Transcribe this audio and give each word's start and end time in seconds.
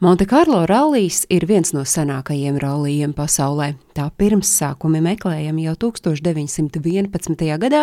Montekarlo 0.00 0.66
rallijs 0.66 1.24
ir 1.26 1.42
viens 1.50 1.72
no 1.74 1.80
senākajiem 1.82 2.54
rallijiem 2.62 3.10
pasaulē. 3.18 3.72
Tā 3.98 4.04
pirmsākumi 4.14 5.00
meklējami 5.02 5.64
jau 5.64 5.72
1911. 5.88 7.42
gadā, 7.58 7.80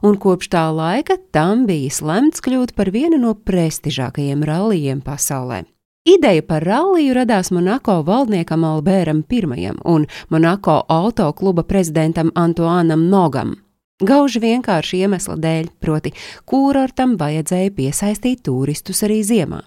un 0.00 0.16
kopš 0.16 0.48
tā 0.48 0.62
laika 0.72 1.18
tam 1.28 1.66
bijis 1.68 2.00
lemts 2.00 2.40
kļūt 2.40 2.72
par 2.72 2.88
vienu 2.88 3.20
no 3.20 3.34
prestižākajiem 3.36 4.48
rallijiem 4.48 5.04
pasaulē. 5.04 5.66
Ideja 6.08 6.48
par 6.48 6.64
ralliju 6.64 7.20
radās 7.20 7.52
Monako 7.52 8.00
valdniekam 8.00 8.64
Albēram 8.64 9.24
I 9.28 9.70
un 9.84 10.06
Monako 10.30 10.86
autokluba 10.88 11.68
prezidentam 11.68 12.32
Antoānam 12.34 13.10
Nogam. 13.10 13.67
Gauži 13.98 14.38
vienkārši 14.38 15.00
iemesla 15.02 15.34
dēļ, 15.42 15.72
proti, 15.82 16.12
kurortam 16.46 17.16
vajadzēja 17.18 17.72
piesaistīt 17.74 18.44
turistus 18.46 19.02
arī 19.02 19.16
ziemā. 19.26 19.64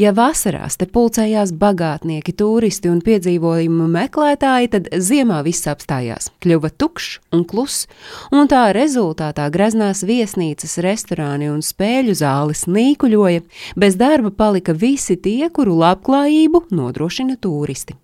Ja 0.00 0.14
vasarās 0.16 0.78
te 0.80 0.86
pulcējās 0.88 1.52
bagātnieki, 1.60 2.32
turisti 2.40 2.88
un 2.88 3.02
piedzīvojumu 3.04 3.88
meklētāji, 3.92 4.70
tad 4.72 4.88
ziemā 4.96 5.42
viss 5.44 5.68
apstājās, 5.68 6.30
kļuva 6.40 6.72
tukšs 6.72 7.18
un 7.36 7.44
kluss, 7.44 7.84
un 8.32 8.48
tā 8.48 8.70
rezultātā 8.72 9.50
greznās 9.52 10.06
viesnīcas, 10.08 10.78
restorāni 10.80 11.52
un 11.52 11.60
spēļu 11.60 12.16
zāles 12.16 12.64
nīkuļoja, 12.70 13.44
bez 13.76 14.00
darba 14.00 14.32
palika 14.32 14.72
visi 14.72 15.20
tie, 15.20 15.50
kuru 15.52 15.76
labklājību 15.84 16.70
nodrošina 16.72 17.36
turisti. 17.36 18.00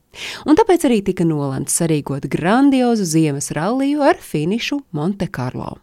Un 0.47 0.59
tāpēc 0.59 0.89
arī 0.89 1.01
tika 1.07 1.27
nolemts 1.29 1.79
sarīkot 1.80 2.29
grandiozu 2.33 3.07
ziemas 3.09 3.51
ralliju 3.57 4.05
ar 4.05 4.20
finišu 4.20 4.83
Montekarlo. 4.93 5.79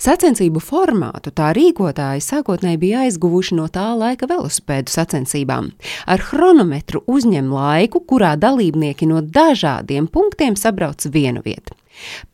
Sacensību 0.00 0.60
formātu 0.60 1.32
tā 1.36 1.52
rīkotāji 1.56 2.24
sākotnēji 2.24 2.80
bija 2.80 3.04
aizguvuši 3.06 3.56
no 3.58 3.66
tā 3.72 3.88
laika 3.98 4.28
velosipēdu 4.30 4.92
sacensībām. 4.92 5.72
Ar 6.06 6.22
chronometru 6.22 7.02
uzņem 7.06 7.50
laiku, 7.52 8.02
kurā 8.04 8.34
dalībnieki 8.40 9.08
no 9.10 9.22
dažādiem 9.22 10.08
punktiem 10.12 10.56
sabrauc 10.56 11.06
vienu 11.12 11.44
vietu. 11.44 11.76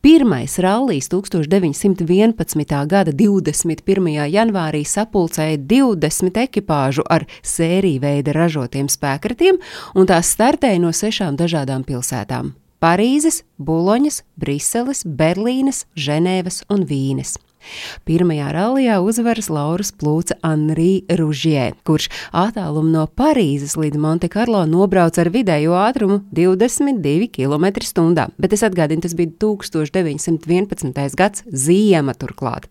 Pirmais 0.03 0.57
rallijs 0.59 1.07
1911. 1.09 2.87
gada 2.91 3.13
21. 3.15 4.09
janvārī 4.27 4.83
sapulcēja 4.83 5.61
20 5.71 6.41
ekipāžu 6.43 7.07
ar 7.07 7.29
sēriju 7.43 8.03
veida 8.03 8.35
ražotiem 8.35 8.91
spēkratiem, 8.91 9.63
un 9.95 10.11
tās 10.11 10.35
startēja 10.35 10.83
no 10.83 10.91
sešām 10.91 11.39
dažādām 11.39 11.87
pilsētām 11.87 12.57
Parīzes, 12.83 13.45
Buloņas, 13.63 14.25
Briseles, 14.35 15.05
Berlīnes, 15.07 15.85
Ženēvas 15.95 16.65
un 16.67 16.83
Vīnes. 16.89 17.37
Pirmajā 18.09 18.49
rallijā 18.55 18.99
uzvaras 19.05 19.51
Lauras 19.53 19.93
plūca 19.93 20.39
Anri 20.47 21.03
Ružjē, 21.09 21.73
kurš 21.87 22.09
attālumu 22.33 22.91
no 22.93 23.07
Parīzes 23.07 23.77
līdz 23.79 23.99
Montekarlo 24.01 24.65
nobrauca 24.69 25.23
ar 25.25 25.31
vidējo 25.33 25.75
ātrumu 25.79 26.21
22 26.35 27.29
km/h. 27.33 28.29
Bet 28.39 28.53
es 28.57 28.63
atgādinu, 28.67 29.03
tas 29.05 29.15
bija 29.19 29.31
1911. 29.43 31.17
gads, 31.19 31.45
ziema 31.53 32.15
turklāt. 32.15 32.69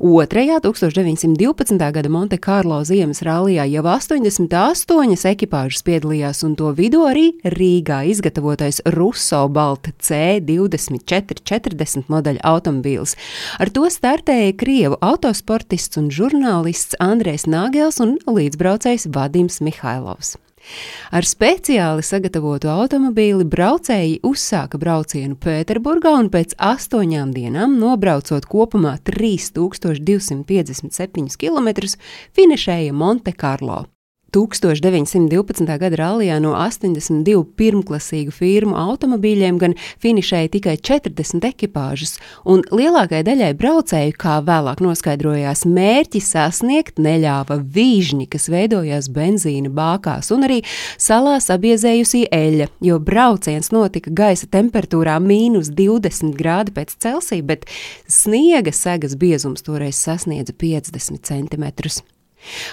Otrajā 0.00 0.60
1912. 0.64 1.92
gada 1.92 2.08
Montekarlo 2.12 2.82
ziemas 2.84 3.22
rallijā 3.26 3.64
jau 3.70 3.84
88 3.86 5.26
ekipāžas 5.32 5.82
piedalījās, 5.86 6.44
un 6.46 6.56
to 6.58 6.72
vidū 6.76 7.00
arī 7.08 7.26
Rīgā 7.44 7.98
izgatavotais 8.10 8.76
Russo 8.96 9.48
Balta 9.52 9.90
C2440 10.02 12.04
modeļa 12.12 12.40
automobīls. 12.46 13.16
Ar 13.60 13.68
to 13.70 13.90
starp 13.92 14.15
startēja 14.16 14.54
krievu 14.56 14.96
autosportists 15.04 15.98
un 16.00 16.06
žurnālists 16.08 16.96
Andrēs 17.04 17.44
Nāgels 17.44 18.00
un 18.00 18.16
līdzbraucējs 18.24 19.12
Vadims 19.12 19.60
Mihailovs. 19.60 20.40
Ar 21.12 21.20
speciāli 21.28 22.00
sagatavotu 22.02 22.72
automobīli 22.72 23.44
braucēji 23.44 24.24
uzsāka 24.24 24.80
braucienu 24.80 25.36
Pēterburgā 25.36 26.16
un 26.16 26.32
pēc 26.32 26.56
astoņām 26.56 27.36
dienām, 27.36 27.76
nobraucot 27.82 28.48
kopumā 28.48 28.96
3257 29.04 31.36
km, 31.36 31.68
finišēja 32.32 32.96
Montekarlo. 32.96 33.84
1912. 34.34 35.78
gada 35.78 35.96
rallijā 35.96 36.38
no 36.42 36.52
82 36.58 37.44
pirmklasīgu 37.56 38.32
firmu 38.34 38.76
automobīļiem 38.76 39.58
gan 39.60 39.76
finišēja 40.02 40.50
tikai 40.56 40.74
40 40.76 41.46
ekipāžas, 41.48 42.16
un 42.44 42.64
lielākajai 42.74 43.24
daļai 43.26 43.52
braucēju, 43.60 44.16
kā 44.18 44.38
vēlāk 44.46 44.82
noskaidrojās, 44.84 45.64
mērķi 45.70 46.22
sasniegt 46.24 47.00
neļāva 47.02 47.60
vīžņi, 47.76 48.26
kas 48.32 48.50
veidojās 48.52 49.08
benzīna 49.14 49.70
bākās, 49.72 50.32
un 50.34 50.48
arī 50.48 50.58
salās 50.98 51.48
abiezējusī 51.54 52.26
eļļa, 52.34 52.68
jo 52.88 52.98
brauciens 52.98 53.72
notika 53.74 54.10
gaisa 54.10 54.50
temperatūrā 54.50 55.16
mīnus 55.22 55.70
20 55.76 56.36
grādi 56.36 56.74
pēc 56.76 56.98
Celsija, 56.98 57.46
bet 57.46 57.70
sniega 58.10 58.74
segas 58.74 59.16
biezums 59.16 59.64
toreiz 59.66 60.02
sasniedza 60.02 60.56
50 60.56 61.24
centimetrus. 61.24 62.02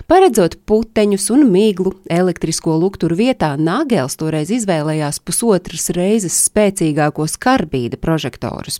Paredzot 0.07 0.57
puteņus 0.69 1.29
un 1.34 1.47
miglu 1.50 1.94
elektrisko 2.12 2.75
lukturu 2.78 3.18
vietā, 3.18 3.53
Nāgels 3.57 4.18
toreiz 4.19 4.51
izvēlējās 4.53 5.19
pusotras 5.25 5.90
reizes 5.96 6.38
spēcīgākos 6.47 7.38
karbīda 7.41 7.97
prožektorus. 8.01 8.79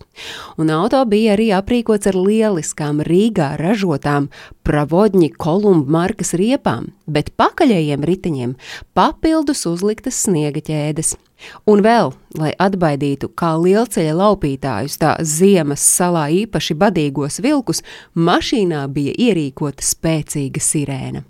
Un 0.62 0.70
auto 0.76 1.02
bija 1.10 1.34
arī 1.38 1.50
aprīkots 1.56 2.12
ar 2.12 2.20
lieliskām 2.20 3.02
Rīgā 3.08 3.54
ražotām 3.62 4.30
Pravodņi 4.68 5.34
Kolumbu 5.38 5.92
markas 5.98 6.36
riepām, 6.40 6.92
bet 7.08 7.34
pakaļējiem 7.40 8.06
riteņiem 8.08 8.58
papildus 8.98 9.66
uzliktas 9.70 10.24
sniega 10.28 10.64
ķēdes. 10.64 11.16
Un 11.70 11.84
vēl, 11.86 12.14
lai 12.40 12.54
atbaidītu 12.60 13.32
kā 13.40 13.54
lielceļa 13.60 14.16
laupītājus, 14.20 14.98
tā 15.02 15.16
ziemas 15.22 15.84
salā 15.84 16.30
īpaši 16.44 16.78
badīgos 16.80 17.42
vilkus, 17.44 17.84
mašīnā 18.16 18.88
bija 18.94 19.16
ierīkota 19.30 19.86
spēcīga 19.86 20.64
sirēna. 20.64 21.28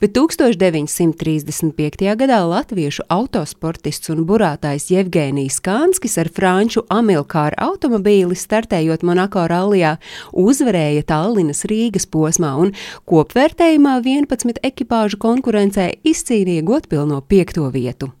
Bet 0.00 0.12
1935. 0.12 2.16
gadā 2.20 2.40
latviešu 2.44 3.06
autosportists 3.12 4.10
un 4.12 4.24
burātājs 4.28 4.90
Jevģēnijas 4.92 5.60
Kānskis 5.64 6.18
ar 6.20 6.28
franču 6.34 6.84
Amilkāra 6.92 7.56
automobīli 7.68 8.36
startējot 8.38 9.00
Monako 9.06 9.46
rallijā 9.50 9.92
uzvarēja 10.32 11.06
Tallinas 11.08 11.64
Rīgas 11.70 12.06
posmā 12.10 12.52
un 12.60 12.74
kopvērtējumā 13.08 13.94
11 14.04 14.60
ekipāžu 14.68 15.16
konkurencē 15.22 15.86
izcīnīja 16.04 16.62
godpilno 16.68 17.18
piekto 17.24 17.70
vietu. 17.72 18.12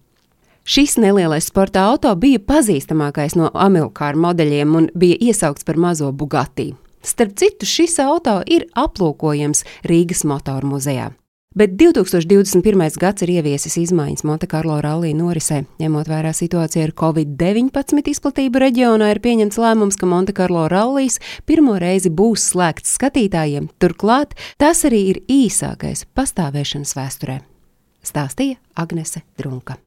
Šis 0.64 0.96
nelielais 0.96 1.44
sporta 1.44 1.82
auto 1.90 2.14
bija 2.16 2.40
pazīstamākais 2.40 3.34
no 3.36 3.50
Amilkāra 3.52 4.16
modeļiem 4.16 4.78
un 4.78 4.86
bija 4.96 5.18
iesaukts 5.20 5.66
par 5.68 5.76
mazo 5.76 6.08
Bugatti. 6.12 6.70
Starp 7.04 7.34
citu, 7.36 7.68
šis 7.68 7.98
auto 8.00 8.38
ir 8.48 8.64
aplūkojams 8.72 9.60
Rīgas 9.84 10.24
motoru 10.24 10.72
muzejā. 10.72 11.10
Bet 11.54 11.76
2021. 11.76 12.96
gads 12.98 13.22
ir 13.22 13.34
ieviesis 13.36 13.76
izmaiņas 13.78 14.24
Montekarlo 14.24 14.80
rallija 14.82 15.14
norisē. 15.20 15.60
Ņemot 15.78 16.08
vērā 16.10 16.32
situāciju 16.32 16.88
ar 16.88 16.96
covid-19 16.96 18.10
izplatību 18.16 18.64
reģionā, 18.64 19.12
ir 19.12 19.20
pieņemts 19.22 19.60
lēmums, 19.60 20.00
ka 20.00 20.08
Montekarlo 20.08 20.64
rallijs 20.72 21.20
pirmo 21.46 21.76
reizi 21.76 22.10
būs 22.10 22.48
slēgts 22.54 22.96
skatītājiem. 22.96 23.68
Turklāt 23.78 24.32
tas 24.56 24.82
arī 24.88 25.06
ir 25.12 25.24
īsākais 25.28 26.08
pastāvēšanas 26.16 26.96
vēsturē. 26.96 27.42
Stāstīja 28.02 28.58
Agnese 28.74 29.28
Drunka. 29.38 29.78